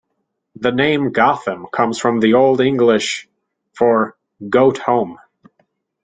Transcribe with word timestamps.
The 0.55 0.71
name 0.71 1.11
Gotham 1.11 1.67
comes 1.71 1.99
from 1.99 2.21
the 2.21 2.33
Old 2.33 2.59
English 2.59 3.29
for 3.75 4.17
"goat 4.49 4.79
home". 4.79 5.19